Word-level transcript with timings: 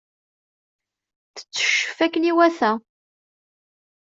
Tetteccef 1.35 1.97
akken 2.05 2.27
iwata. 2.31 2.71